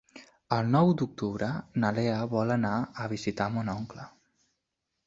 El 0.55 0.69
nou 0.75 0.93
d'octubre 1.01 1.51
na 1.83 1.93
Lea 1.99 2.17
vol 2.35 2.55
anar 2.57 2.75
a 3.05 3.07
visitar 3.17 3.53
mon 3.59 3.73
oncle. 3.79 4.13